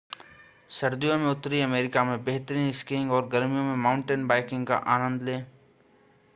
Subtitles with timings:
[0.69, 5.45] सर्दियों में उत्तरी अमेरिका में बेहतरीन स्कीइंग और गर्मियों में माउंटेन बाइकिंग का आनंद लें